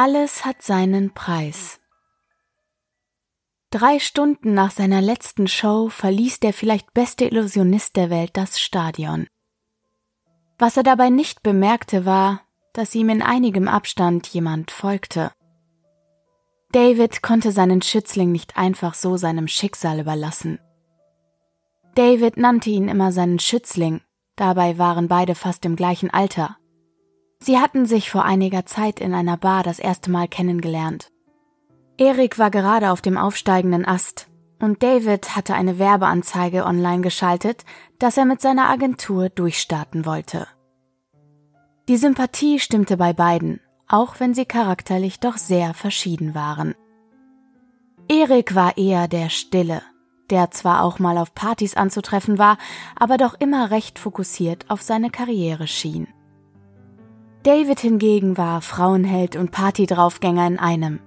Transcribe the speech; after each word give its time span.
Alles 0.00 0.44
hat 0.44 0.62
seinen 0.62 1.12
Preis. 1.12 1.80
Drei 3.70 3.98
Stunden 3.98 4.54
nach 4.54 4.70
seiner 4.70 5.00
letzten 5.00 5.48
Show 5.48 5.88
verließ 5.88 6.38
der 6.38 6.52
vielleicht 6.52 6.94
beste 6.94 7.24
Illusionist 7.24 7.96
der 7.96 8.08
Welt 8.08 8.30
das 8.34 8.60
Stadion. 8.60 9.26
Was 10.56 10.76
er 10.76 10.84
dabei 10.84 11.10
nicht 11.10 11.42
bemerkte, 11.42 12.06
war, 12.06 12.42
dass 12.74 12.94
ihm 12.94 13.08
in 13.08 13.22
einigem 13.22 13.66
Abstand 13.66 14.28
jemand 14.28 14.70
folgte. 14.70 15.32
David 16.70 17.20
konnte 17.20 17.50
seinen 17.50 17.82
Schützling 17.82 18.30
nicht 18.30 18.56
einfach 18.56 18.94
so 18.94 19.16
seinem 19.16 19.48
Schicksal 19.48 19.98
überlassen. 19.98 20.60
David 21.96 22.36
nannte 22.36 22.70
ihn 22.70 22.86
immer 22.86 23.10
seinen 23.10 23.40
Schützling, 23.40 24.00
dabei 24.36 24.78
waren 24.78 25.08
beide 25.08 25.34
fast 25.34 25.64
im 25.64 25.74
gleichen 25.74 26.10
Alter. 26.10 26.56
Sie 27.40 27.58
hatten 27.58 27.86
sich 27.86 28.10
vor 28.10 28.24
einiger 28.24 28.66
Zeit 28.66 29.00
in 29.00 29.14
einer 29.14 29.36
Bar 29.36 29.62
das 29.62 29.78
erste 29.78 30.10
Mal 30.10 30.28
kennengelernt. 30.28 31.10
Erik 31.96 32.38
war 32.38 32.50
gerade 32.50 32.90
auf 32.90 33.00
dem 33.00 33.16
aufsteigenden 33.16 33.84
Ast 33.86 34.28
und 34.60 34.82
David 34.82 35.36
hatte 35.36 35.54
eine 35.54 35.78
Werbeanzeige 35.78 36.64
online 36.64 37.02
geschaltet, 37.02 37.64
dass 37.98 38.16
er 38.16 38.24
mit 38.24 38.40
seiner 38.40 38.68
Agentur 38.68 39.28
durchstarten 39.28 40.04
wollte. 40.04 40.46
Die 41.88 41.96
Sympathie 41.96 42.58
stimmte 42.58 42.96
bei 42.96 43.12
beiden, 43.12 43.60
auch 43.86 44.20
wenn 44.20 44.34
sie 44.34 44.44
charakterlich 44.44 45.20
doch 45.20 45.36
sehr 45.36 45.74
verschieden 45.74 46.34
waren. 46.34 46.74
Erik 48.08 48.54
war 48.54 48.76
eher 48.76 49.08
der 49.08 49.28
Stille, 49.28 49.82
der 50.30 50.50
zwar 50.50 50.82
auch 50.82 50.98
mal 50.98 51.18
auf 51.18 51.34
Partys 51.34 51.76
anzutreffen 51.76 52.38
war, 52.38 52.58
aber 52.96 53.16
doch 53.16 53.34
immer 53.38 53.70
recht 53.70 53.98
fokussiert 53.98 54.66
auf 54.68 54.82
seine 54.82 55.10
Karriere 55.10 55.66
schien. 55.66 56.08
David 57.42 57.80
hingegen 57.80 58.36
war 58.36 58.60
Frauenheld 58.60 59.36
und 59.36 59.50
Partydraufgänger 59.50 60.46
in 60.46 60.58
einem. 60.58 61.00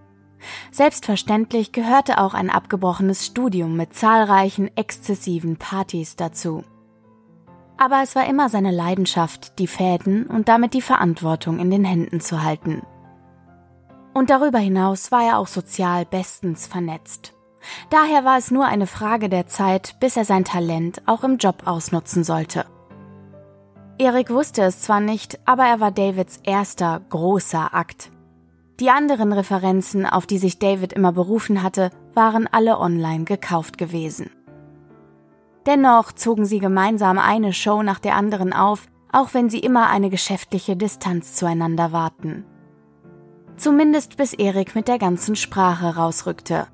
Selbstverständlich 0.72 1.72
gehörte 1.72 2.18
auch 2.18 2.34
ein 2.34 2.50
abgebrochenes 2.50 3.26
Studium 3.26 3.76
mit 3.76 3.94
zahlreichen 3.94 4.76
exzessiven 4.76 5.58
Partys 5.58 6.16
dazu. 6.16 6.64
Aber 7.78 8.02
es 8.04 8.16
war 8.16 8.28
immer 8.28 8.50
seine 8.50 8.72
Leidenschaft, 8.72 9.60
die 9.60 9.68
Fäden 9.68 10.28
und 10.28 10.48
damit 10.48 10.74
die 10.74 10.82
Verantwortung 10.82 11.60
in 11.60 11.72
den 11.72 11.84
Händen 11.84 12.22
zu 12.22 12.44
halten. 12.44 12.84
Und 14.14 14.30
darüber 14.30 14.60
hinaus 14.60 15.12
war 15.12 15.24
er 15.24 15.38
auch 15.38 15.48
sozial 15.48 16.06
bestens 16.06 16.68
vernetzt. 16.68 17.34
Daher 17.90 18.26
war 18.26 18.38
es 18.38 18.52
nur 18.52 18.66
eine 18.66 18.88
Frage 18.88 19.30
der 19.30 19.48
Zeit, 19.48 20.00
bis 20.00 20.18
er 20.18 20.26
sein 20.26 20.46
Talent 20.46 21.02
auch 21.06 21.24
im 21.24 21.38
Job 21.38 21.64
ausnutzen 21.66 22.24
sollte. 22.24 22.66
Erik 24.02 24.32
wusste 24.32 24.64
es 24.64 24.82
zwar 24.82 25.00
nicht, 25.00 25.40
aber 25.46 25.64
er 25.66 25.80
war 25.80 25.92
Davids 25.92 26.40
erster 26.42 27.00
großer 27.10 27.76
Akt. 27.76 28.12
Die 28.80 28.90
anderen 28.90 29.32
Referenzen, 29.32 30.08
auf 30.08 30.26
die 30.26 30.40
sich 30.40 30.58
David 30.58 30.92
immer 30.92 31.12
berufen 31.12 31.62
hatte, 31.62 31.92
waren 32.16 32.48
alle 32.52 32.80
online 32.80 33.26
gekauft 33.26 33.78
gewesen. 33.78 34.32
Dennoch 35.68 36.14
zogen 36.14 36.46
sie 36.46 36.58
gemeinsam 36.58 37.20
eine 37.20 37.54
Show 37.54 37.84
nach 37.84 38.00
der 38.00 38.16
anderen 38.16 38.54
auf, 38.54 38.88
auch 39.12 39.36
wenn 39.36 39.52
sie 39.52 39.60
immer 39.60 39.92
eine 39.92 40.10
geschäftliche 40.10 40.76
Distanz 40.76 41.36
zueinander 41.36 41.92
warten. 41.92 42.44
Zumindest 43.56 44.18
bis 44.18 44.34
Erik 44.34 44.74
mit 44.74 44.88
der 44.88 44.98
ganzen 44.98 45.36
Sprache 45.36 45.96
rausrückte. 45.96 46.66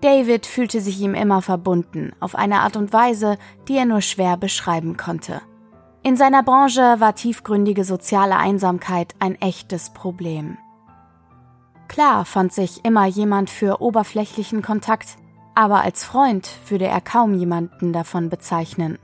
David 0.00 0.46
fühlte 0.46 0.80
sich 0.80 0.98
ihm 0.98 1.12
immer 1.12 1.42
verbunden, 1.42 2.12
auf 2.20 2.34
eine 2.36 2.60
Art 2.60 2.78
und 2.78 2.94
Weise, 2.94 3.36
die 3.68 3.76
er 3.76 3.84
nur 3.84 4.00
schwer 4.00 4.38
beschreiben 4.38 4.96
konnte. 4.96 5.42
In 6.02 6.16
seiner 6.16 6.42
Branche 6.42 6.96
war 6.98 7.14
tiefgründige 7.14 7.84
soziale 7.84 8.36
Einsamkeit 8.36 9.14
ein 9.18 9.34
echtes 9.34 9.90
Problem. 9.90 10.56
Klar 11.88 12.24
fand 12.24 12.54
sich 12.54 12.84
immer 12.84 13.04
jemand 13.04 13.50
für 13.50 13.82
oberflächlichen 13.82 14.62
Kontakt, 14.62 15.16
aber 15.54 15.82
als 15.82 16.04
Freund 16.04 16.48
würde 16.68 16.86
er 16.86 17.02
kaum 17.02 17.34
jemanden 17.34 17.92
davon 17.92 18.30
bezeichnen. 18.30 18.98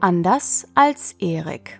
Anders 0.00 0.66
als 0.74 1.12
Erik. 1.18 1.78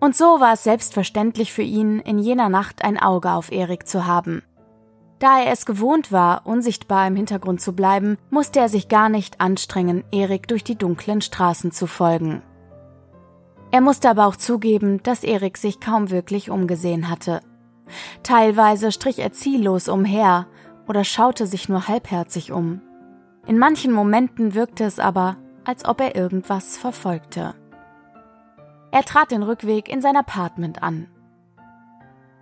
Und 0.00 0.16
so 0.16 0.40
war 0.40 0.54
es 0.54 0.64
selbstverständlich 0.64 1.52
für 1.52 1.62
ihn, 1.62 1.98
in 2.00 2.18
jener 2.18 2.48
Nacht 2.48 2.82
ein 2.82 2.98
Auge 2.98 3.32
auf 3.32 3.52
Erik 3.52 3.86
zu 3.86 4.06
haben. 4.06 4.42
Da 5.18 5.40
er 5.40 5.52
es 5.52 5.66
gewohnt 5.66 6.12
war, 6.12 6.46
unsichtbar 6.46 7.06
im 7.06 7.16
Hintergrund 7.16 7.60
zu 7.60 7.74
bleiben, 7.74 8.16
musste 8.30 8.60
er 8.60 8.68
sich 8.70 8.88
gar 8.88 9.10
nicht 9.10 9.40
anstrengen, 9.40 10.04
Erik 10.12 10.48
durch 10.48 10.64
die 10.64 10.76
dunklen 10.76 11.20
Straßen 11.20 11.72
zu 11.72 11.86
folgen. 11.86 12.42
Er 13.76 13.82
musste 13.82 14.08
aber 14.08 14.24
auch 14.24 14.36
zugeben, 14.36 15.02
dass 15.02 15.22
Erik 15.22 15.58
sich 15.58 15.80
kaum 15.80 16.10
wirklich 16.10 16.48
umgesehen 16.48 17.10
hatte. 17.10 17.42
Teilweise 18.22 18.90
strich 18.90 19.18
er 19.18 19.34
ziellos 19.34 19.90
umher 19.90 20.46
oder 20.88 21.04
schaute 21.04 21.46
sich 21.46 21.68
nur 21.68 21.86
halbherzig 21.86 22.52
um. 22.52 22.80
In 23.46 23.58
manchen 23.58 23.92
Momenten 23.92 24.54
wirkte 24.54 24.84
es 24.84 24.98
aber, 24.98 25.36
als 25.66 25.84
ob 25.84 26.00
er 26.00 26.16
irgendwas 26.16 26.78
verfolgte. 26.78 27.54
Er 28.92 29.02
trat 29.02 29.30
den 29.30 29.42
Rückweg 29.42 29.90
in 29.90 30.00
sein 30.00 30.16
Apartment 30.16 30.82
an. 30.82 31.08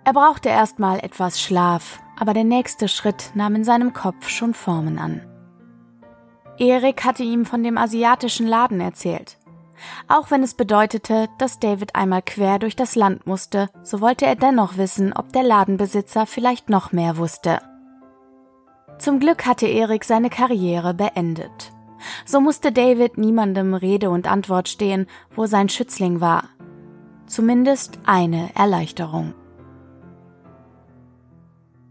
Er 0.05 0.13
brauchte 0.13 0.47
erstmal 0.47 0.99
etwas 0.99 1.41
Schlaf, 1.41 1.99
aber 2.17 2.33
der 2.33 2.45
nächste 2.45 2.87
Schritt 2.87 3.31
nahm 3.33 3.55
in 3.55 3.65
seinem 3.65 3.91
Kopf 3.91 4.29
schon 4.29 4.53
Formen 4.53 4.97
an. 4.97 5.19
Erik 6.57 7.03
hatte 7.03 7.23
ihm 7.23 7.45
von 7.45 7.61
dem 7.61 7.77
asiatischen 7.77 8.47
Laden 8.47 8.79
erzählt. 8.79 9.37
Auch 10.07 10.31
wenn 10.31 10.43
es 10.43 10.53
bedeutete, 10.53 11.27
dass 11.37 11.59
David 11.59 11.95
einmal 11.95 12.21
quer 12.21 12.59
durch 12.59 12.75
das 12.75 12.95
Land 12.95 13.27
musste, 13.27 13.69
so 13.83 14.01
wollte 14.01 14.25
er 14.25 14.35
dennoch 14.35 14.77
wissen, 14.77 15.13
ob 15.13 15.33
der 15.33 15.43
Ladenbesitzer 15.43 16.25
vielleicht 16.25 16.69
noch 16.69 16.91
mehr 16.91 17.17
wusste. 17.17 17.59
Zum 18.97 19.19
Glück 19.19 19.45
hatte 19.45 19.67
Erik 19.67 20.03
seine 20.03 20.29
Karriere 20.29 20.93
beendet. 20.93 21.71
So 22.25 22.39
musste 22.39 22.71
David 22.71 23.17
niemandem 23.17 23.73
Rede 23.73 24.09
und 24.09 24.27
Antwort 24.27 24.69
stehen, 24.69 25.07
wo 25.35 25.45
sein 25.45 25.69
Schützling 25.69 26.21
war. 26.21 26.45
Zumindest 27.25 27.99
eine 28.05 28.51
Erleichterung. 28.55 29.33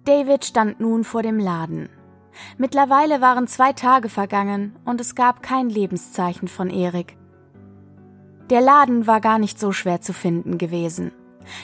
David 0.05 0.45
stand 0.45 0.81
nun 0.81 1.03
vor 1.03 1.23
dem 1.23 1.39
Laden. 1.39 1.89
Mittlerweile 2.59 3.21
waren 3.21 3.47
zwei 3.47 3.73
Tage 3.73 4.09
vergangen 4.09 4.77
und 4.85 5.01
es 5.01 5.15
gab 5.15 5.43
kein 5.43 5.69
Lebenszeichen 5.69 6.49
von 6.49 6.71
Erik. 6.71 7.17
Der 8.51 8.61
Laden 8.61 9.07
war 9.07 9.21
gar 9.21 9.39
nicht 9.39 9.59
so 9.59 9.73
schwer 9.73 10.01
zu 10.01 10.13
finden 10.13 10.59
gewesen. 10.59 11.13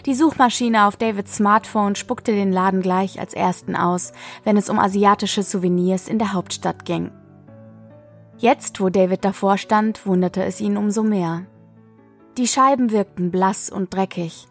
Die 0.06 0.14
Suchmaschine 0.14 0.86
auf 0.86 0.96
Davids 0.96 1.36
Smartphone 1.36 1.94
spuckte 1.94 2.32
den 2.32 2.52
Laden 2.52 2.82
gleich 2.82 3.18
als 3.20 3.34
ersten 3.34 3.76
aus, 3.76 4.12
wenn 4.44 4.56
es 4.56 4.68
um 4.68 4.78
asiatische 4.78 5.42
Souvenirs 5.42 6.08
in 6.08 6.18
der 6.18 6.32
Hauptstadt 6.32 6.84
ging. 6.84 7.10
Jetzt, 8.38 8.80
wo 8.80 8.88
David 8.88 9.24
davor 9.24 9.58
stand, 9.58 10.06
wunderte 10.06 10.42
es 10.44 10.60
ihn 10.60 10.76
umso 10.76 11.02
mehr. 11.02 11.44
Die 12.38 12.46
Scheiben 12.46 12.90
wirkten 12.90 13.30
blass 13.30 13.68
und 13.68 13.92
dreckig. 13.92 14.46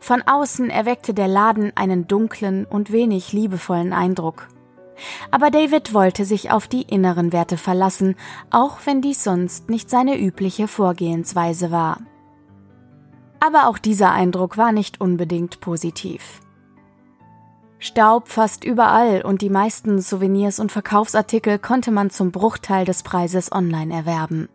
Von 0.00 0.22
außen 0.22 0.70
erweckte 0.70 1.12
der 1.12 1.28
Laden 1.28 1.72
einen 1.74 2.06
dunklen 2.06 2.64
und 2.64 2.92
wenig 2.92 3.32
liebevollen 3.32 3.92
Eindruck. 3.92 4.48
Aber 5.30 5.50
David 5.50 5.94
wollte 5.94 6.24
sich 6.24 6.50
auf 6.50 6.68
die 6.68 6.82
inneren 6.82 7.32
Werte 7.32 7.56
verlassen, 7.56 8.16
auch 8.50 8.78
wenn 8.84 9.02
dies 9.02 9.22
sonst 9.22 9.68
nicht 9.70 9.90
seine 9.90 10.18
übliche 10.18 10.68
Vorgehensweise 10.68 11.70
war. 11.70 11.98
Aber 13.40 13.68
auch 13.68 13.78
dieser 13.78 14.12
Eindruck 14.12 14.56
war 14.56 14.72
nicht 14.72 15.00
unbedingt 15.00 15.60
positiv. 15.60 16.40
Staub 17.78 18.28
fast 18.28 18.64
überall 18.64 19.22
und 19.22 19.42
die 19.42 19.50
meisten 19.50 20.00
Souvenirs 20.00 20.58
und 20.58 20.72
Verkaufsartikel 20.72 21.58
konnte 21.58 21.90
man 21.90 22.10
zum 22.10 22.32
Bruchteil 22.32 22.84
des 22.84 23.02
Preises 23.02 23.52
online 23.52 23.94
erwerben. 23.94 24.48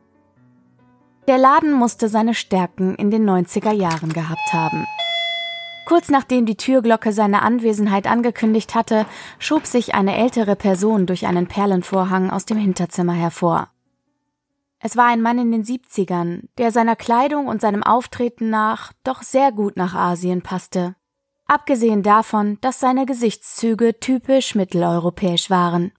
Der 1.27 1.37
Laden 1.37 1.71
musste 1.71 2.09
seine 2.09 2.33
Stärken 2.33 2.95
in 2.95 3.11
den 3.11 3.29
90er 3.29 3.71
Jahren 3.71 4.11
gehabt 4.11 4.53
haben. 4.53 4.85
Kurz 5.85 6.09
nachdem 6.09 6.45
die 6.45 6.57
Türglocke 6.57 7.11
seine 7.11 7.41
Anwesenheit 7.41 8.07
angekündigt 8.07 8.75
hatte, 8.75 9.05
schob 9.39 9.65
sich 9.65 9.93
eine 9.93 10.15
ältere 10.15 10.55
Person 10.55 11.05
durch 11.05 11.25
einen 11.25 11.47
Perlenvorhang 11.47 12.29
aus 12.29 12.45
dem 12.45 12.57
Hinterzimmer 12.57 13.13
hervor. 13.13 13.69
Es 14.79 14.97
war 14.97 15.05
ein 15.05 15.21
Mann 15.21 15.37
in 15.37 15.51
den 15.51 15.63
Siebzigern, 15.63 16.49
der 16.57 16.71
seiner 16.71 16.95
Kleidung 16.95 17.47
und 17.47 17.61
seinem 17.61 17.83
Auftreten 17.83 18.49
nach 18.49 18.93
doch 19.03 19.21
sehr 19.21 19.51
gut 19.51 19.77
nach 19.77 19.93
Asien 19.93 20.41
passte. 20.41 20.95
Abgesehen 21.45 22.01
davon, 22.01 22.57
dass 22.61 22.79
seine 22.79 23.05
Gesichtszüge 23.05 23.99
typisch 23.99 24.55
mitteleuropäisch 24.55 25.49
waren. 25.49 25.91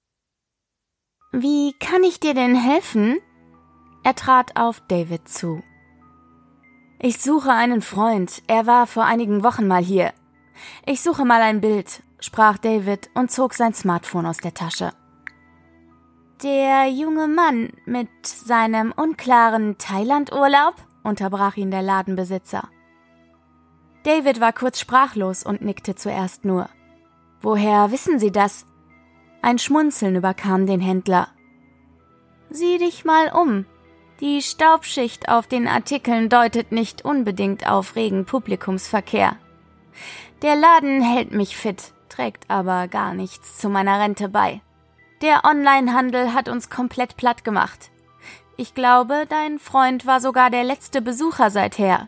Wie 1.31 1.75
kann 1.79 2.03
ich 2.03 2.21
dir 2.21 2.35
denn 2.35 2.55
helfen? 2.55 3.19
Er 4.03 4.15
trat 4.15 4.57
auf 4.57 4.83
David 4.89 5.29
zu. 5.29 5.63
Ich 7.05 7.21
suche 7.21 7.51
einen 7.51 7.83
Freund. 7.83 8.45
Er 8.47 8.69
war 8.69 8.87
vor 8.87 9.05
einigen 9.05 9.43
Wochen 9.43 9.67
mal 9.67 9.83
hier. 9.83 10.13
Ich 10.87 11.03
suche 11.03 11.25
mal 11.25 11.43
ein 11.43 11.61
Bild, 11.61 12.01
sprach 12.21 12.59
David 12.59 13.11
und 13.15 13.33
zog 13.33 13.55
sein 13.55 13.75
Smartphone 13.75 14.25
aus 14.25 14.37
der 14.37 14.55
Tasche. 14.55 14.93
Der 16.45 16.87
junge 16.87 17.27
Mann 17.27 17.71
mit 17.87 18.09
seinem 18.25 18.93
unklaren 18.93 19.79
Thailandurlaub? 19.79 20.77
unterbrach 21.03 21.57
ihn 21.57 21.73
der 21.73 21.83
Ladenbesitzer. 21.83 22.69
David 24.05 24.41
war 24.41 24.53
kurz 24.53 24.79
sprachlos 24.79 25.43
und 25.43 25.61
nickte 25.61 25.97
zuerst 25.97 26.45
nur. 26.45 26.69
Woher 27.41 27.91
wissen 27.91 28.21
Sie 28.21 28.31
das? 28.31 28.65
Ein 29.43 29.59
Schmunzeln 29.59 30.15
überkam 30.15 30.67
den 30.67 30.81
Händler. 30.81 31.27
Sieh 32.51 32.79
dich 32.79 33.05
mal 33.05 33.33
um. 33.33 33.67
Die 34.23 34.41
Staubschicht 34.41 35.29
auf 35.29 35.49
den 35.49 35.67
Artikeln 35.67 36.29
deutet 36.29 36.71
nicht 36.71 37.05
unbedingt 37.05 37.69
auf 37.69 37.97
regen 37.97 38.25
Publikumsverkehr. 38.25 39.35
Der 40.43 40.55
Laden 40.55 41.03
hält 41.03 41.33
mich 41.33 41.57
fit, 41.57 41.93
trägt 42.09 42.49
aber 42.49 42.87
gar 42.87 43.15
nichts 43.15 43.59
zu 43.59 43.69
meiner 43.69 43.99
Rente 43.99 44.29
bei. 44.29 44.61
Der 45.23 45.45
Onlinehandel 45.45 46.33
hat 46.33 46.49
uns 46.49 46.71
komplett 46.71 47.17
platt 47.17 47.43
gemacht. 47.43 47.91
Ich 48.57 48.75
glaube, 48.75 49.25
dein 49.29 49.59
Freund 49.59 50.07
war 50.07 50.21
sogar 50.21 50.51
der 50.51 50.63
letzte 50.63 51.03
Besucher 51.03 51.51
seither. 51.51 52.07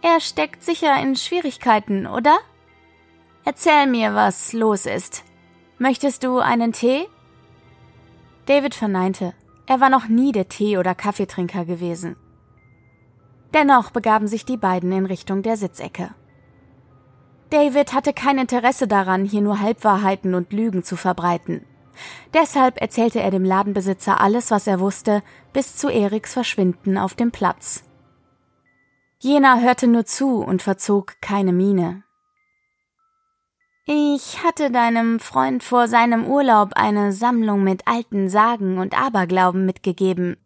Er 0.00 0.20
steckt 0.20 0.62
sicher 0.62 0.96
in 1.02 1.16
Schwierigkeiten, 1.16 2.06
oder? 2.06 2.38
Erzähl 3.44 3.88
mir, 3.88 4.14
was 4.14 4.52
los 4.52 4.86
ist. 4.86 5.24
Möchtest 5.78 6.22
du 6.22 6.38
einen 6.38 6.72
Tee? 6.72 7.08
David 8.46 8.76
verneinte. 8.76 9.34
Er 9.68 9.80
war 9.80 9.90
noch 9.90 10.08
nie 10.08 10.32
der 10.32 10.48
Tee- 10.48 10.78
oder 10.78 10.94
Kaffeetrinker 10.94 11.66
gewesen. 11.66 12.16
Dennoch 13.52 13.90
begaben 13.90 14.26
sich 14.26 14.46
die 14.46 14.56
beiden 14.56 14.90
in 14.92 15.04
Richtung 15.04 15.42
der 15.42 15.58
Sitzecke. 15.58 16.14
David 17.50 17.92
hatte 17.92 18.14
kein 18.14 18.38
Interesse 18.38 18.88
daran, 18.88 19.26
hier 19.26 19.42
nur 19.42 19.60
Halbwahrheiten 19.60 20.34
und 20.34 20.54
Lügen 20.54 20.84
zu 20.84 20.96
verbreiten. 20.96 21.66
Deshalb 22.32 22.80
erzählte 22.80 23.20
er 23.20 23.30
dem 23.30 23.44
Ladenbesitzer 23.44 24.20
alles, 24.20 24.50
was 24.50 24.66
er 24.66 24.80
wusste, 24.80 25.22
bis 25.52 25.76
zu 25.76 25.88
Eriks 25.88 26.32
Verschwinden 26.32 26.96
auf 26.96 27.14
dem 27.14 27.30
Platz. 27.30 27.84
Jener 29.18 29.60
hörte 29.60 29.86
nur 29.86 30.06
zu 30.06 30.36
und 30.36 30.62
verzog 30.62 31.20
keine 31.20 31.52
Miene. 31.52 32.04
Ich 33.90 34.44
hatte 34.44 34.70
deinem 34.70 35.18
Freund 35.18 35.62
vor 35.64 35.88
seinem 35.88 36.26
Urlaub 36.26 36.72
eine 36.74 37.14
Sammlung 37.14 37.64
mit 37.64 37.88
alten 37.88 38.28
Sagen 38.28 38.76
und 38.76 38.92
Aberglauben 38.92 39.64
mitgegeben. 39.64 40.36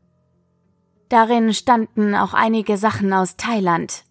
Darin 1.09 1.53
standen 1.53 2.15
auch 2.15 2.35
einige 2.35 2.77
Sachen 2.77 3.13
aus 3.13 3.37
Thailand. 3.37 4.05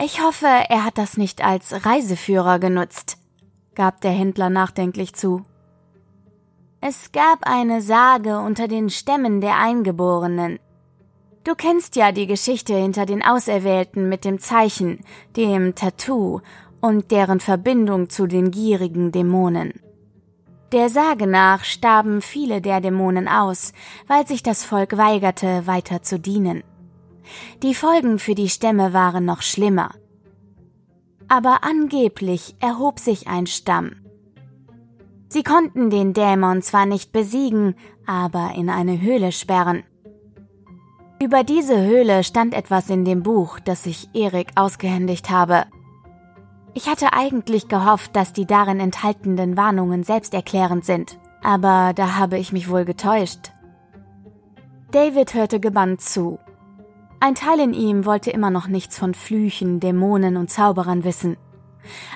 Ich 0.00 0.22
hoffe, 0.22 0.46
er 0.46 0.84
hat 0.84 0.96
das 0.96 1.16
nicht 1.16 1.44
als 1.44 1.84
Reiseführer 1.84 2.60
genutzt, 2.60 3.18
gab 3.74 4.00
der 4.00 4.12
Händler 4.12 4.48
nachdenklich 4.48 5.12
zu. 5.14 5.42
Es 6.80 7.10
gab 7.10 7.40
eine 7.42 7.82
Sage 7.82 8.38
unter 8.38 8.68
den 8.68 8.90
Stämmen 8.90 9.40
der 9.40 9.58
Eingeborenen. 9.58 10.60
Du 11.42 11.56
kennst 11.56 11.96
ja 11.96 12.12
die 12.12 12.28
Geschichte 12.28 12.76
hinter 12.76 13.06
den 13.06 13.24
Auserwählten 13.24 14.08
mit 14.08 14.24
dem 14.24 14.38
Zeichen, 14.38 15.00
dem 15.36 15.74
Tattoo 15.74 16.42
und 16.82 17.10
deren 17.10 17.40
Verbindung 17.40 18.10
zu 18.10 18.26
den 18.26 18.50
gierigen 18.50 19.12
Dämonen. 19.12 19.72
Der 20.72 20.88
Sage 20.88 21.26
nach 21.26 21.64
starben 21.64 22.20
viele 22.20 22.60
der 22.60 22.80
Dämonen 22.80 23.28
aus, 23.28 23.72
weil 24.08 24.26
sich 24.26 24.42
das 24.42 24.64
Volk 24.64 24.96
weigerte, 24.96 25.66
weiter 25.66 26.02
zu 26.02 26.18
dienen. 26.18 26.64
Die 27.62 27.74
Folgen 27.74 28.18
für 28.18 28.34
die 28.34 28.48
Stämme 28.48 28.92
waren 28.92 29.24
noch 29.24 29.42
schlimmer. 29.42 29.92
Aber 31.28 31.60
angeblich 31.62 32.56
erhob 32.60 32.98
sich 32.98 33.28
ein 33.28 33.46
Stamm. 33.46 33.92
Sie 35.28 35.42
konnten 35.42 35.88
den 35.88 36.14
Dämon 36.14 36.62
zwar 36.62 36.84
nicht 36.84 37.12
besiegen, 37.12 37.74
aber 38.06 38.52
in 38.56 38.68
eine 38.68 39.00
Höhle 39.00 39.32
sperren. 39.32 39.84
Über 41.22 41.44
diese 41.44 41.80
Höhle 41.80 42.24
stand 42.24 42.54
etwas 42.54 42.90
in 42.90 43.04
dem 43.04 43.22
Buch, 43.22 43.60
das 43.60 43.86
ich 43.86 44.08
Erik 44.14 44.48
ausgehändigt 44.56 45.30
habe. 45.30 45.66
Ich 46.74 46.88
hatte 46.88 47.12
eigentlich 47.12 47.68
gehofft, 47.68 48.16
dass 48.16 48.32
die 48.32 48.46
darin 48.46 48.80
enthaltenen 48.80 49.56
Warnungen 49.56 50.04
selbsterklärend 50.04 50.84
sind, 50.84 51.18
aber 51.42 51.92
da 51.94 52.16
habe 52.16 52.38
ich 52.38 52.52
mich 52.52 52.70
wohl 52.70 52.84
getäuscht. 52.84 53.52
David 54.90 55.34
hörte 55.34 55.60
gebannt 55.60 56.00
zu. 56.00 56.38
Ein 57.20 57.34
Teil 57.34 57.60
in 57.60 57.74
ihm 57.74 58.04
wollte 58.04 58.30
immer 58.30 58.50
noch 58.50 58.68
nichts 58.68 58.98
von 58.98 59.14
Flüchen, 59.14 59.80
Dämonen 59.80 60.36
und 60.36 60.50
Zauberern 60.50 61.04
wissen. 61.04 61.36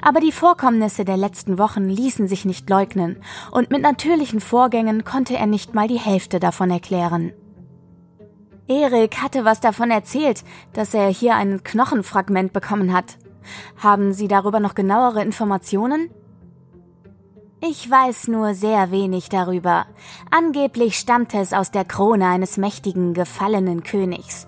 Aber 0.00 0.20
die 0.20 0.32
Vorkommnisse 0.32 1.04
der 1.04 1.16
letzten 1.16 1.58
Wochen 1.58 1.84
ließen 1.84 2.28
sich 2.28 2.44
nicht 2.44 2.68
leugnen, 2.70 3.22
und 3.50 3.70
mit 3.70 3.82
natürlichen 3.82 4.40
Vorgängen 4.40 5.04
konnte 5.04 5.36
er 5.36 5.46
nicht 5.46 5.74
mal 5.74 5.88
die 5.88 5.98
Hälfte 5.98 6.40
davon 6.40 6.70
erklären. 6.70 7.32
Erik 8.68 9.22
hatte 9.22 9.44
was 9.44 9.60
davon 9.60 9.90
erzählt, 9.90 10.44
dass 10.72 10.94
er 10.94 11.08
hier 11.08 11.34
ein 11.36 11.62
Knochenfragment 11.62 12.52
bekommen 12.52 12.92
hat. 12.92 13.16
Haben 13.76 14.12
Sie 14.12 14.28
darüber 14.28 14.60
noch 14.60 14.74
genauere 14.74 15.22
Informationen? 15.22 16.10
Ich 17.60 17.90
weiß 17.90 18.28
nur 18.28 18.54
sehr 18.54 18.90
wenig 18.90 19.28
darüber. 19.28 19.86
Angeblich 20.30 20.98
stammte 20.98 21.38
es 21.38 21.52
aus 21.52 21.70
der 21.70 21.84
Krone 21.84 22.26
eines 22.26 22.58
mächtigen, 22.58 23.14
gefallenen 23.14 23.82
Königs. 23.82 24.46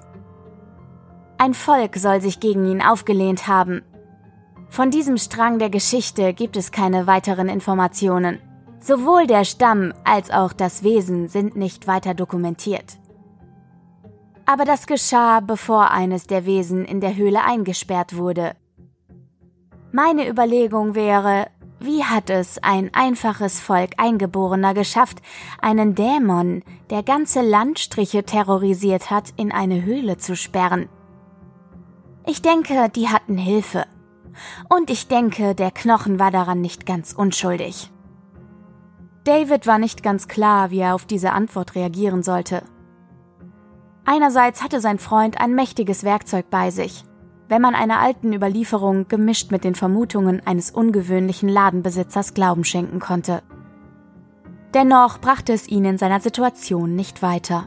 Ein 1.39 1.55
Volk 1.55 1.97
soll 1.97 2.21
sich 2.21 2.39
gegen 2.41 2.67
ihn 2.67 2.83
aufgelehnt 2.83 3.49
haben. 3.49 3.83
Von 4.69 4.91
diesem 4.91 5.17
Strang 5.17 5.59
der 5.59 5.71
Geschichte 5.71 6.35
gibt 6.35 6.56
es 6.56 6.71
keine 6.71 7.06
weiteren 7.06 7.49
Informationen. 7.49 8.41
Sowohl 8.81 9.27
der 9.27 9.44
Stamm 9.44 9.94
als 10.05 10.31
auch 10.31 10.53
das 10.53 10.83
Wesen 10.83 11.29
sind 11.29 11.56
nicht 11.56 11.87
weiter 11.87 12.15
dokumentiert. 12.15 12.99
Aber 14.47 14.65
das 14.65 14.87
geschah, 14.87 15.41
bevor 15.41 15.91
eines 15.91 16.27
der 16.27 16.44
Wesen 16.47 16.85
in 16.85 17.01
der 17.01 17.17
Höhle 17.17 17.43
eingesperrt 17.44 18.17
wurde. 18.17 18.55
Meine 19.93 20.29
Überlegung 20.29 20.94
wäre, 20.94 21.46
wie 21.81 22.05
hat 22.05 22.29
es 22.29 22.62
ein 22.62 22.90
einfaches 22.93 23.58
Volk 23.61 23.93
Eingeborener 23.96 24.75
geschafft, 24.75 25.23
einen 25.62 25.94
Dämon, 25.94 26.62
der 26.90 27.02
ganze 27.02 27.40
Landstriche 27.40 28.25
terrorisiert 28.25 29.11
hat, 29.11 29.32
in 29.37 29.50
eine 29.50 29.82
Höhle 29.85 30.19
zu 30.19 30.37
sperren? 30.37 30.88
Ich 32.26 32.43
denke, 32.43 32.90
die 32.90 33.08
hatten 33.08 33.38
Hilfe. 33.38 33.87
Und 34.69 34.90
ich 34.90 35.08
denke, 35.08 35.55
der 35.55 35.70
Knochen 35.70 36.19
war 36.19 36.31
daran 36.31 36.60
nicht 36.60 36.84
ganz 36.84 37.13
unschuldig. 37.13 37.91
David 39.24 39.67
war 39.67 39.79
nicht 39.79 40.03
ganz 40.03 40.29
klar, 40.29 40.70
wie 40.70 40.81
er 40.81 40.94
auf 40.94 41.06
diese 41.06 41.32
Antwort 41.32 41.74
reagieren 41.74 42.22
sollte. 42.22 42.63
Einerseits 44.05 44.63
hatte 44.63 44.81
sein 44.81 44.98
Freund 44.98 45.41
ein 45.41 45.55
mächtiges 45.55 46.03
Werkzeug 46.03 46.51
bei 46.51 46.70
sich, 46.70 47.05
wenn 47.48 47.62
man 47.62 47.74
einer 47.74 48.00
alten 48.00 48.32
Überlieferung 48.32 49.08
gemischt 49.08 49.50
mit 49.50 49.64
den 49.64 49.74
Vermutungen 49.74 50.46
eines 50.46 50.70
ungewöhnlichen 50.70 51.48
Ladenbesitzers 51.48 52.34
Glauben 52.34 52.64
schenken 52.64 53.00
konnte. 53.00 53.43
Dennoch 54.74 55.19
brachte 55.19 55.52
es 55.52 55.67
ihn 55.67 55.84
in 55.84 55.98
seiner 55.98 56.20
Situation 56.20 56.94
nicht 56.94 57.22
weiter. 57.22 57.67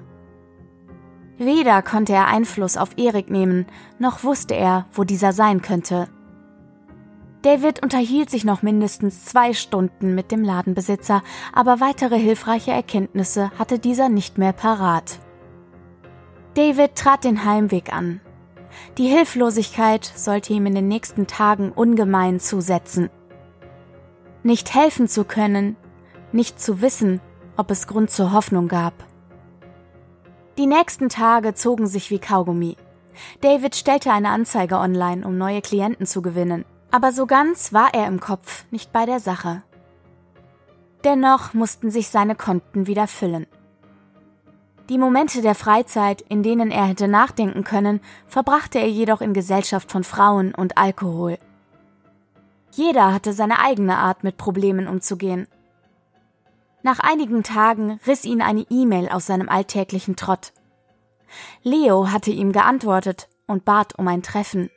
Weder 1.37 1.81
konnte 1.81 2.13
er 2.13 2.27
Einfluss 2.27 2.77
auf 2.77 2.97
Erik 2.97 3.31
nehmen, 3.31 3.65
noch 3.97 4.23
wusste 4.23 4.53
er, 4.53 4.85
wo 4.93 5.03
dieser 5.03 5.33
sein 5.33 5.63
könnte. 5.63 6.07
David 7.41 7.81
unterhielt 7.81 8.29
sich 8.29 8.45
noch 8.45 8.61
mindestens 8.61 9.25
zwei 9.25 9.53
Stunden 9.53 10.13
mit 10.13 10.31
dem 10.31 10.43
Ladenbesitzer, 10.43 11.23
aber 11.51 11.79
weitere 11.79 12.19
hilfreiche 12.19 12.69
Erkenntnisse 12.69 13.49
hatte 13.57 13.79
dieser 13.79 14.09
nicht 14.09 14.37
mehr 14.37 14.53
parat. 14.53 15.17
David 16.53 16.95
trat 16.95 17.23
den 17.23 17.43
Heimweg 17.43 17.91
an, 17.91 18.21
die 18.97 19.07
Hilflosigkeit 19.07 20.05
sollte 20.05 20.53
ihm 20.53 20.65
in 20.65 20.75
den 20.75 20.87
nächsten 20.87 21.27
Tagen 21.27 21.71
ungemein 21.71 22.39
zusetzen. 22.39 23.09
Nicht 24.43 24.73
helfen 24.73 25.07
zu 25.07 25.23
können, 25.23 25.75
nicht 26.31 26.59
zu 26.59 26.81
wissen, 26.81 27.21
ob 27.57 27.71
es 27.71 27.87
Grund 27.87 28.11
zur 28.11 28.31
Hoffnung 28.31 28.67
gab. 28.67 28.93
Die 30.57 30.65
nächsten 30.65 31.09
Tage 31.09 31.53
zogen 31.53 31.87
sich 31.87 32.11
wie 32.11 32.19
Kaugummi. 32.19 32.75
David 33.41 33.75
stellte 33.75 34.11
eine 34.11 34.29
Anzeige 34.29 34.77
online, 34.77 35.25
um 35.25 35.37
neue 35.37 35.61
Klienten 35.61 36.05
zu 36.05 36.21
gewinnen, 36.21 36.65
aber 36.91 37.11
so 37.11 37.25
ganz 37.25 37.73
war 37.73 37.93
er 37.93 38.07
im 38.07 38.19
Kopf 38.19 38.65
nicht 38.71 38.91
bei 38.91 39.05
der 39.05 39.19
Sache. 39.19 39.63
Dennoch 41.03 41.53
mussten 41.53 41.89
sich 41.89 42.09
seine 42.09 42.35
Konten 42.35 42.87
wieder 42.87 43.07
füllen. 43.07 43.47
Die 44.91 44.97
Momente 44.97 45.41
der 45.41 45.55
Freizeit, 45.55 46.19
in 46.19 46.43
denen 46.43 46.69
er 46.69 46.85
hätte 46.85 47.07
nachdenken 47.07 47.63
können, 47.63 48.01
verbrachte 48.27 48.77
er 48.77 48.89
jedoch 48.89 49.21
in 49.21 49.33
Gesellschaft 49.33 49.89
von 49.89 50.03
Frauen 50.03 50.53
und 50.53 50.77
Alkohol. 50.77 51.37
Jeder 52.73 53.13
hatte 53.13 53.31
seine 53.31 53.59
eigene 53.59 53.95
Art, 53.95 54.25
mit 54.25 54.35
Problemen 54.35 54.89
umzugehen. 54.89 55.47
Nach 56.83 56.99
einigen 56.99 57.41
Tagen 57.41 58.01
riss 58.05 58.25
ihn 58.25 58.41
eine 58.41 58.65
E-Mail 58.69 59.07
aus 59.07 59.27
seinem 59.27 59.47
alltäglichen 59.47 60.17
Trott. 60.17 60.51
Leo 61.63 62.11
hatte 62.11 62.31
ihm 62.31 62.51
geantwortet 62.51 63.29
und 63.47 63.63
bat 63.63 63.97
um 63.97 64.09
ein 64.09 64.23
Treffen. 64.23 64.69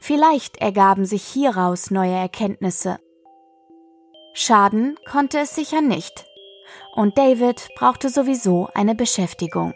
Vielleicht 0.00 0.56
ergaben 0.56 1.04
sich 1.04 1.24
hieraus 1.24 1.90
neue 1.90 2.14
Erkenntnisse. 2.14 2.98
Schaden 4.32 4.96
konnte 5.04 5.40
es 5.40 5.54
sicher 5.54 5.82
nicht 5.82 6.31
und 6.92 7.18
David 7.18 7.68
brauchte 7.76 8.08
sowieso 8.08 8.68
eine 8.74 8.94
Beschäftigung. 8.94 9.74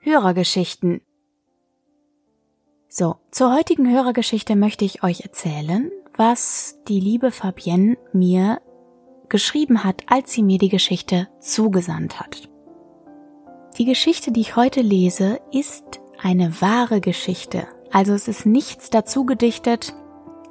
Hörergeschichten. 0.00 1.00
So, 2.88 3.16
zur 3.32 3.52
heutigen 3.52 3.90
Hörergeschichte 3.90 4.54
möchte 4.54 4.84
ich 4.84 5.02
euch 5.02 5.22
erzählen, 5.22 5.90
was 6.16 6.78
die 6.86 7.00
liebe 7.00 7.32
Fabienne 7.32 7.98
mir 8.12 8.60
geschrieben 9.28 9.84
hat, 9.84 10.02
als 10.06 10.32
sie 10.32 10.42
mir 10.42 10.58
die 10.58 10.68
Geschichte 10.68 11.28
zugesandt 11.40 12.20
hat. 12.20 12.48
Die 13.78 13.84
Geschichte, 13.84 14.32
die 14.32 14.40
ich 14.40 14.56
heute 14.56 14.80
lese, 14.80 15.40
ist 15.52 15.84
eine 16.22 16.60
wahre 16.60 17.00
Geschichte. 17.00 17.66
Also 17.92 18.14
es 18.14 18.26
ist 18.26 18.46
nichts 18.46 18.90
dazu 18.90 19.26
gedichtet, 19.26 19.94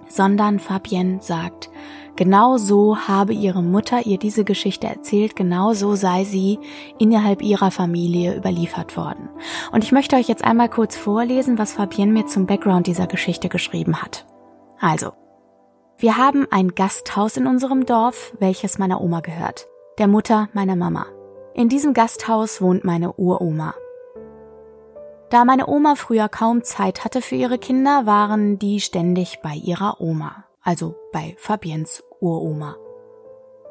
sondern 0.07 0.59
Fabienne 0.59 1.21
sagt, 1.21 1.69
genau 2.15 2.57
so 2.57 2.97
habe 3.07 3.33
ihre 3.33 3.63
Mutter 3.63 4.05
ihr 4.05 4.17
diese 4.17 4.43
Geschichte 4.43 4.87
erzählt, 4.87 5.35
genau 5.35 5.73
so 5.73 5.95
sei 5.95 6.23
sie 6.23 6.59
innerhalb 6.99 7.41
ihrer 7.41 7.71
Familie 7.71 8.35
überliefert 8.35 8.95
worden. 8.95 9.29
Und 9.71 9.83
ich 9.83 9.91
möchte 9.91 10.15
euch 10.15 10.27
jetzt 10.27 10.43
einmal 10.43 10.69
kurz 10.69 10.95
vorlesen, 10.95 11.57
was 11.57 11.73
Fabienne 11.73 12.11
mir 12.11 12.27
zum 12.27 12.45
Background 12.45 12.87
dieser 12.87 13.07
Geschichte 13.07 13.49
geschrieben 13.49 14.01
hat. 14.01 14.25
Also, 14.79 15.13
wir 15.97 16.17
haben 16.17 16.45
ein 16.51 16.75
Gasthaus 16.75 17.37
in 17.37 17.47
unserem 17.47 17.85
Dorf, 17.85 18.33
welches 18.39 18.77
meiner 18.77 18.99
Oma 18.99 19.21
gehört, 19.21 19.67
der 19.97 20.07
Mutter 20.07 20.49
meiner 20.51 20.75
Mama. 20.75 21.05
In 21.53 21.69
diesem 21.69 21.93
Gasthaus 21.93 22.61
wohnt 22.61 22.83
meine 22.83 23.13
Uroma. 23.13 23.75
Da 25.29 25.45
meine 25.45 25.67
Oma 25.67 25.95
früher 25.95 26.27
kaum 26.27 26.65
Zeit 26.65 27.05
hatte 27.05 27.21
für 27.21 27.35
ihre 27.35 27.57
Kinder, 27.57 28.05
waren 28.05 28.59
die 28.59 28.81
ständig 28.81 29.39
bei 29.41 29.53
ihrer 29.55 30.01
Oma, 30.01 30.43
also 30.61 30.95
bei 31.13 31.35
Fabiens 31.37 32.03
Uroma. 32.19 32.75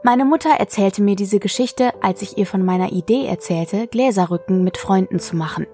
Meine 0.03 0.25
Mutter 0.25 0.51
erzählte 0.51 1.03
mir 1.03 1.17
diese 1.17 1.41
Geschichte, 1.41 1.93
als 2.03 2.23
ich 2.23 2.39
ihr 2.39 2.47
von 2.47 2.65
meiner 2.65 2.93
Idee 2.93 3.27
erzählte, 3.27 3.87
Gläserrücken 3.87 4.65
mit 4.65 4.79
Freunden 4.79 5.19
zu 5.19 5.37
machen. 5.37 5.67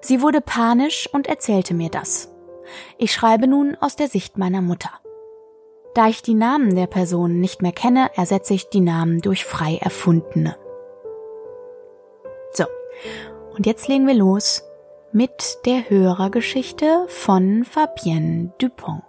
Sie 0.00 0.22
wurde 0.22 0.40
panisch 0.40 1.08
und 1.12 1.26
erzählte 1.26 1.74
mir 1.74 1.90
das. 1.90 2.32
Ich 2.96 3.12
schreibe 3.12 3.48
nun 3.48 3.76
aus 3.80 3.96
der 3.96 4.08
Sicht 4.08 4.38
meiner 4.38 4.62
Mutter. 4.62 4.90
Da 5.98 6.06
ich 6.06 6.22
die 6.22 6.34
Namen 6.34 6.76
der 6.76 6.86
Personen 6.86 7.40
nicht 7.40 7.60
mehr 7.60 7.72
kenne, 7.72 8.08
ersetze 8.14 8.54
ich 8.54 8.68
die 8.68 8.78
Namen 8.78 9.20
durch 9.20 9.44
frei 9.44 9.78
erfundene. 9.78 10.56
So, 12.52 12.66
und 13.56 13.66
jetzt 13.66 13.88
legen 13.88 14.06
wir 14.06 14.14
los 14.14 14.62
mit 15.10 15.58
der 15.66 15.90
Hörergeschichte 15.90 17.04
von 17.08 17.64
Fabienne 17.64 18.52
Dupont. 18.58 19.02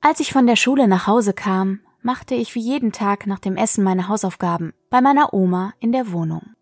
Als 0.00 0.20
ich 0.20 0.32
von 0.32 0.46
der 0.46 0.56
Schule 0.56 0.88
nach 0.88 1.06
Hause 1.06 1.34
kam, 1.34 1.80
machte 2.00 2.34
ich 2.34 2.54
wie 2.54 2.62
jeden 2.62 2.92
Tag 2.92 3.26
nach 3.26 3.38
dem 3.38 3.58
Essen 3.58 3.84
meine 3.84 4.08
Hausaufgaben 4.08 4.72
bei 4.88 5.02
meiner 5.02 5.34
Oma 5.34 5.74
in 5.78 5.92
der 5.92 6.10
Wohnung. 6.10 6.54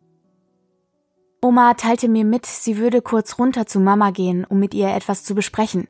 Oma 1.41 1.75
teilte 1.75 2.09
mir 2.09 2.25
mit, 2.25 2.47
sie 2.47 2.79
würde 2.79 3.01
kurz 3.01 3.39
runter 3.39 3.67
zu 3.67 3.79
Mama 3.79 4.11
gehen, 4.11 4.45
um 4.45 4.59
mit 4.59 4.75
ihr 4.75 4.89
etwas 4.89 5.23
zu 5.23 5.37
besprechen. 5.37 5.87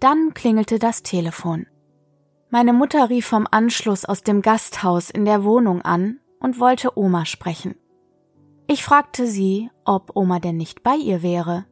Dann 0.00 0.32
klingelte 0.32 0.78
das 0.78 1.02
Telefon. 1.02 1.66
Meine 2.50 2.72
Mutter 2.72 3.08
rief 3.08 3.26
vom 3.26 3.46
Anschluss 3.50 4.04
aus 4.04 4.22
dem 4.22 4.42
Gasthaus 4.42 5.10
in 5.10 5.24
der 5.24 5.44
Wohnung 5.44 5.82
an 5.82 6.18
und 6.40 6.58
wollte 6.58 6.98
Oma 6.98 7.24
sprechen. 7.24 7.76
Ich 8.66 8.84
fragte 8.84 9.26
sie, 9.26 9.70
ob 9.84 10.16
Oma 10.16 10.40
denn 10.40 10.56
nicht 10.56 10.82
bei 10.82 10.96
ihr 10.96 11.22
wäre. 11.22 11.66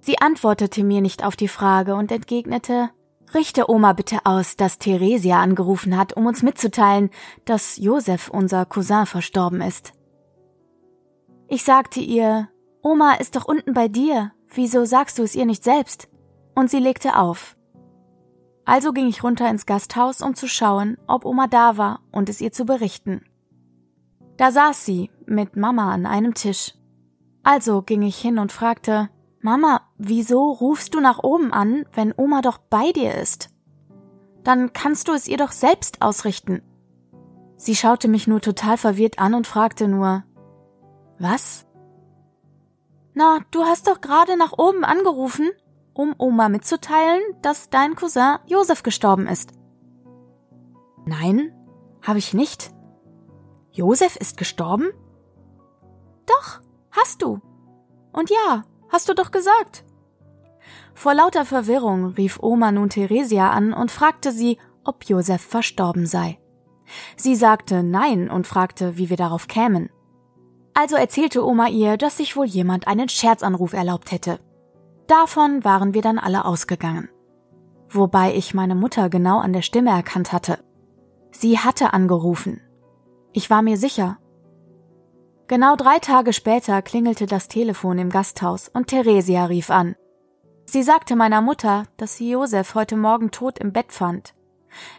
Sie 0.00 0.18
antwortete 0.18 0.82
mir 0.82 1.02
nicht 1.02 1.24
auf 1.24 1.36
die 1.36 1.48
Frage 1.48 1.94
und 1.94 2.10
entgegnete, 2.10 2.90
Richte 3.34 3.68
Oma 3.70 3.92
bitte 3.92 4.20
aus, 4.24 4.56
dass 4.56 4.78
Theresia 4.78 5.40
angerufen 5.40 5.98
hat, 5.98 6.14
um 6.14 6.24
uns 6.24 6.42
mitzuteilen, 6.42 7.10
dass 7.44 7.76
Josef, 7.76 8.30
unser 8.30 8.64
Cousin, 8.64 9.04
verstorben 9.04 9.60
ist. 9.60 9.92
Ich 11.46 11.62
sagte 11.62 12.00
ihr, 12.00 12.48
Oma 12.80 13.14
ist 13.14 13.36
doch 13.36 13.44
unten 13.44 13.74
bei 13.74 13.88
dir, 13.88 14.32
wieso 14.54 14.86
sagst 14.86 15.18
du 15.18 15.22
es 15.24 15.34
ihr 15.34 15.44
nicht 15.44 15.62
selbst? 15.62 16.08
Und 16.54 16.70
sie 16.70 16.78
legte 16.78 17.18
auf. 17.18 17.57
Also 18.68 18.92
ging 18.92 19.08
ich 19.08 19.24
runter 19.24 19.48
ins 19.48 19.64
Gasthaus, 19.64 20.20
um 20.20 20.34
zu 20.34 20.46
schauen, 20.46 20.98
ob 21.06 21.24
Oma 21.24 21.46
da 21.46 21.78
war 21.78 22.00
und 22.12 22.28
es 22.28 22.42
ihr 22.42 22.52
zu 22.52 22.66
berichten. 22.66 23.24
Da 24.36 24.52
saß 24.52 24.84
sie 24.84 25.10
mit 25.24 25.56
Mama 25.56 25.90
an 25.90 26.04
einem 26.04 26.34
Tisch. 26.34 26.74
Also 27.42 27.80
ging 27.80 28.02
ich 28.02 28.18
hin 28.18 28.38
und 28.38 28.52
fragte, 28.52 29.08
Mama, 29.40 29.80
wieso 29.96 30.50
rufst 30.50 30.92
du 30.92 31.00
nach 31.00 31.20
oben 31.24 31.50
an, 31.50 31.86
wenn 31.94 32.12
Oma 32.14 32.42
doch 32.42 32.58
bei 32.58 32.92
dir 32.92 33.14
ist? 33.14 33.48
Dann 34.44 34.74
kannst 34.74 35.08
du 35.08 35.12
es 35.12 35.28
ihr 35.28 35.38
doch 35.38 35.52
selbst 35.52 36.02
ausrichten. 36.02 36.60
Sie 37.56 37.74
schaute 37.74 38.06
mich 38.06 38.26
nur 38.26 38.42
total 38.42 38.76
verwirrt 38.76 39.18
an 39.18 39.32
und 39.32 39.46
fragte 39.46 39.88
nur, 39.88 40.24
was? 41.18 41.66
Na, 43.14 43.38
du 43.50 43.64
hast 43.64 43.86
doch 43.86 44.02
gerade 44.02 44.36
nach 44.36 44.52
oben 44.58 44.84
angerufen 44.84 45.48
um 45.98 46.14
Oma 46.16 46.48
mitzuteilen, 46.48 47.20
dass 47.42 47.70
dein 47.70 47.96
Cousin 47.96 48.36
Josef 48.46 48.84
gestorben 48.84 49.26
ist. 49.26 49.50
Nein, 51.04 51.52
habe 52.06 52.20
ich 52.20 52.34
nicht. 52.34 52.70
Josef 53.72 54.14
ist 54.14 54.36
gestorben? 54.36 54.90
Doch, 56.24 56.60
hast 56.92 57.20
du. 57.22 57.40
Und 58.12 58.30
ja, 58.30 58.62
hast 58.88 59.08
du 59.08 59.14
doch 59.14 59.32
gesagt. 59.32 59.84
Vor 60.94 61.14
lauter 61.14 61.44
Verwirrung 61.44 62.06
rief 62.06 62.38
Oma 62.40 62.70
nun 62.70 62.90
Theresia 62.90 63.50
an 63.50 63.72
und 63.72 63.90
fragte 63.90 64.30
sie, 64.30 64.56
ob 64.84 65.04
Josef 65.04 65.42
verstorben 65.42 66.06
sei. 66.06 66.38
Sie 67.16 67.34
sagte 67.34 67.82
nein 67.82 68.30
und 68.30 68.46
fragte, 68.46 68.96
wie 68.98 69.10
wir 69.10 69.16
darauf 69.16 69.48
kämen. 69.48 69.90
Also 70.74 70.94
erzählte 70.94 71.44
Oma 71.44 71.66
ihr, 71.66 71.96
dass 71.96 72.18
sich 72.18 72.36
wohl 72.36 72.46
jemand 72.46 72.86
einen 72.86 73.08
Scherzanruf 73.08 73.72
erlaubt 73.72 74.12
hätte. 74.12 74.38
Davon 75.08 75.64
waren 75.64 75.94
wir 75.94 76.02
dann 76.02 76.18
alle 76.18 76.44
ausgegangen. 76.44 77.08
Wobei 77.88 78.34
ich 78.34 78.52
meine 78.52 78.74
Mutter 78.74 79.08
genau 79.08 79.38
an 79.38 79.54
der 79.54 79.62
Stimme 79.62 79.90
erkannt 79.90 80.32
hatte. 80.32 80.58
Sie 81.30 81.58
hatte 81.58 81.94
angerufen. 81.94 82.60
Ich 83.32 83.48
war 83.48 83.62
mir 83.62 83.78
sicher. 83.78 84.18
Genau 85.46 85.76
drei 85.76 85.98
Tage 85.98 86.34
später 86.34 86.82
klingelte 86.82 87.24
das 87.24 87.48
Telefon 87.48 87.98
im 87.98 88.10
Gasthaus 88.10 88.68
und 88.68 88.88
Theresia 88.88 89.46
rief 89.46 89.70
an. 89.70 89.96
Sie 90.66 90.82
sagte 90.82 91.16
meiner 91.16 91.40
Mutter, 91.40 91.84
dass 91.96 92.18
sie 92.18 92.30
Josef 92.30 92.74
heute 92.74 92.96
Morgen 92.96 93.30
tot 93.30 93.58
im 93.58 93.72
Bett 93.72 93.92
fand. 93.92 94.34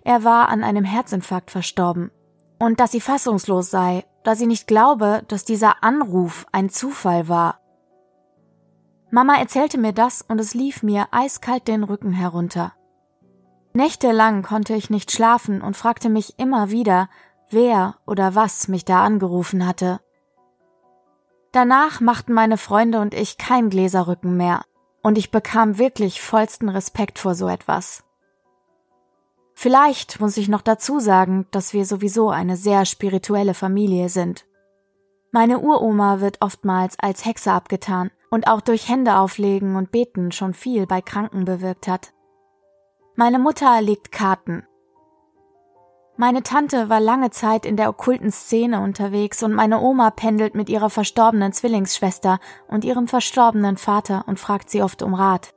Er 0.03 0.23
war 0.23 0.49
an 0.49 0.63
einem 0.63 0.85
Herzinfarkt 0.85 1.51
verstorben. 1.51 2.09
Und 2.57 2.79
dass 2.79 2.91
sie 2.91 2.99
fassungslos 2.99 3.69
sei, 3.69 4.05
da 4.23 4.33
sie 4.33 4.47
nicht 4.47 4.65
glaube, 4.65 5.21
dass 5.27 5.45
dieser 5.45 5.83
Anruf 5.83 6.47
ein 6.51 6.69
Zufall 6.69 7.29
war. 7.29 7.59
Mama 9.11 9.35
erzählte 9.35 9.77
mir 9.77 9.93
das 9.93 10.21
und 10.21 10.39
es 10.39 10.53
lief 10.53 10.83
mir 10.83 11.07
eiskalt 11.11 11.67
den 11.67 11.83
Rücken 11.83 12.11
herunter. 12.11 12.73
Nächtelang 13.73 14.43
konnte 14.43 14.73
ich 14.75 14.89
nicht 14.89 15.11
schlafen 15.11 15.61
und 15.61 15.77
fragte 15.77 16.09
mich 16.09 16.37
immer 16.37 16.71
wieder, 16.71 17.09
wer 17.49 17.95
oder 18.05 18.35
was 18.35 18.67
mich 18.67 18.85
da 18.85 19.03
angerufen 19.03 19.65
hatte. 19.65 19.99
Danach 21.51 21.99
machten 21.99 22.33
meine 22.33 22.57
Freunde 22.57 22.99
und 22.99 23.13
ich 23.13 23.37
kein 23.37 23.69
Gläserrücken 23.69 24.37
mehr, 24.37 24.63
und 25.01 25.17
ich 25.17 25.31
bekam 25.31 25.77
wirklich 25.77 26.21
vollsten 26.21 26.69
Respekt 26.69 27.17
vor 27.17 27.33
so 27.33 27.47
etwas. 27.47 28.03
Vielleicht 29.55 30.19
muss 30.19 30.37
ich 30.37 30.47
noch 30.47 30.61
dazu 30.61 30.99
sagen, 30.99 31.47
dass 31.51 31.73
wir 31.73 31.85
sowieso 31.85 32.29
eine 32.29 32.55
sehr 32.55 32.85
spirituelle 32.85 33.53
Familie 33.53 34.09
sind. 34.09 34.45
Meine 35.31 35.59
Uroma 35.59 36.21
wird 36.21 36.37
oftmals 36.41 36.97
als 36.99 37.25
Hexe 37.25 37.51
abgetan, 37.51 38.11
und 38.29 38.47
auch 38.47 38.61
durch 38.61 38.87
Hände 38.87 39.17
auflegen 39.17 39.75
und 39.75 39.91
beten 39.91 40.31
schon 40.31 40.53
viel 40.53 40.85
bei 40.85 41.01
Kranken 41.01 41.45
bewirkt 41.45 41.87
hat. 41.87 42.13
Meine 43.15 43.39
Mutter 43.39 43.81
legt 43.81 44.11
Karten. 44.11 44.65
Meine 46.15 46.43
Tante 46.43 46.89
war 46.89 46.99
lange 46.99 47.31
Zeit 47.31 47.65
in 47.65 47.77
der 47.77 47.89
okkulten 47.89 48.31
Szene 48.31 48.81
unterwegs 48.81 49.41
und 49.41 49.53
meine 49.53 49.79
Oma 49.79 50.09
pendelt 50.09 50.53
mit 50.53 50.69
ihrer 50.69 50.89
verstorbenen 50.89 51.53
Zwillingsschwester 51.53 52.39
und 52.67 52.83
ihrem 52.83 53.07
verstorbenen 53.07 53.77
Vater 53.77 54.25
und 54.27 54.39
fragt 54.39 54.69
sie 54.69 54.83
oft 54.83 55.01
um 55.01 55.13
Rat. 55.13 55.53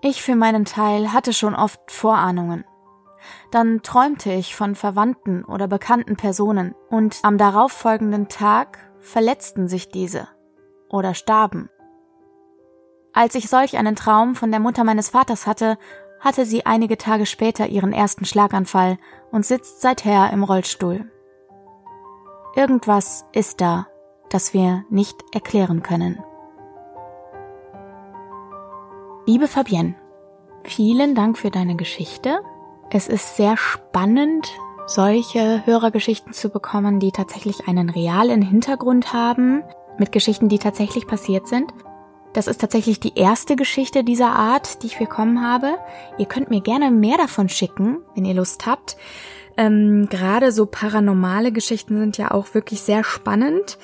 Ich 0.00 0.22
für 0.22 0.36
meinen 0.36 0.64
Teil 0.64 1.12
hatte 1.12 1.32
schon 1.32 1.54
oft 1.54 1.80
Vorahnungen. 1.90 2.64
Dann 3.50 3.82
träumte 3.82 4.32
ich 4.32 4.54
von 4.54 4.74
Verwandten 4.74 5.44
oder 5.44 5.66
bekannten 5.66 6.16
Personen 6.16 6.74
und 6.88 7.18
am 7.22 7.38
darauffolgenden 7.38 8.28
Tag 8.28 8.78
verletzten 9.00 9.68
sich 9.68 9.88
diese 9.88 10.28
oder 10.88 11.14
starben. 11.14 11.68
Als 13.12 13.34
ich 13.34 13.48
solch 13.48 13.76
einen 13.76 13.96
Traum 13.96 14.34
von 14.34 14.50
der 14.50 14.60
Mutter 14.60 14.84
meines 14.84 15.10
Vaters 15.10 15.46
hatte, 15.46 15.78
hatte 16.20 16.44
sie 16.44 16.66
einige 16.66 16.98
Tage 16.98 17.26
später 17.26 17.66
ihren 17.66 17.92
ersten 17.92 18.24
Schlaganfall 18.24 18.98
und 19.30 19.46
sitzt 19.46 19.80
seither 19.80 20.30
im 20.32 20.42
Rollstuhl. 20.42 21.10
Irgendwas 22.54 23.24
ist 23.32 23.60
da, 23.60 23.86
das 24.30 24.52
wir 24.52 24.84
nicht 24.90 25.16
erklären 25.32 25.82
können. 25.82 26.22
Liebe 29.26 29.46
Fabienne, 29.46 29.94
vielen 30.64 31.14
Dank 31.14 31.38
für 31.38 31.50
deine 31.50 31.76
Geschichte. 31.76 32.40
Es 32.90 33.08
ist 33.08 33.36
sehr 33.36 33.56
spannend, 33.56 34.48
solche 34.86 35.64
Hörergeschichten 35.66 36.32
zu 36.32 36.48
bekommen, 36.48 36.98
die 36.98 37.12
tatsächlich 37.12 37.68
einen 37.68 37.90
realen 37.90 38.42
Hintergrund 38.42 39.12
haben 39.12 39.62
mit 39.98 40.12
Geschichten, 40.12 40.48
die 40.48 40.58
tatsächlich 40.58 41.06
passiert 41.06 41.48
sind. 41.48 41.72
Das 42.32 42.46
ist 42.46 42.60
tatsächlich 42.60 43.00
die 43.00 43.16
erste 43.16 43.56
Geschichte 43.56 44.04
dieser 44.04 44.30
Art, 44.30 44.82
die 44.82 44.88
ich 44.88 44.98
bekommen 44.98 45.42
habe. 45.42 45.78
Ihr 46.18 46.26
könnt 46.26 46.50
mir 46.50 46.60
gerne 46.60 46.90
mehr 46.90 47.16
davon 47.16 47.48
schicken, 47.48 47.98
wenn 48.14 48.24
ihr 48.24 48.34
Lust 48.34 48.66
habt. 48.66 48.96
Ähm, 49.56 50.08
Gerade 50.08 50.52
so 50.52 50.66
paranormale 50.66 51.52
Geschichten 51.52 51.98
sind 51.98 52.18
ja 52.18 52.30
auch 52.30 52.54
wirklich 52.54 52.80
sehr 52.82 53.02
spannend, 53.02 53.78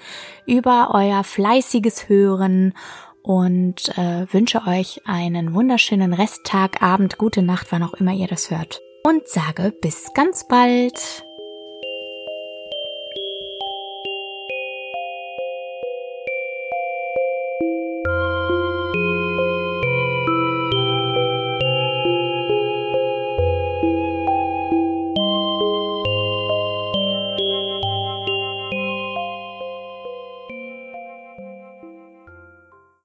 über 0.47 0.91
euer 0.93 1.25
fleißiges 1.25 2.09
Hören 2.09 2.75
und 3.23 3.89
äh, 3.99 4.33
wünsche 4.33 4.63
euch 4.67 5.01
einen 5.07 5.55
wunderschönen 5.55 6.13
Resttag, 6.13 6.83
Abend, 6.83 7.19
gute 7.19 7.43
Nacht, 7.43 7.73
wann 7.73 7.83
auch 7.83 7.95
immer 7.95 8.13
ihr 8.13 8.29
das 8.29 8.51
hört. 8.51 8.81
Und 9.03 9.27
sage 9.27 9.73
bis 9.81 10.13
ganz 10.15 10.47
bald. 10.47 11.26